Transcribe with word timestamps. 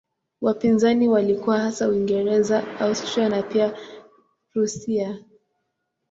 Wapinzani 0.41 1.09
walikuwa 1.09 1.59
hasa 1.59 1.87
Uingereza, 1.89 2.79
Austria 2.79 3.29
na 3.29 3.43
pia 3.43 3.77
Prussia. 4.53 5.19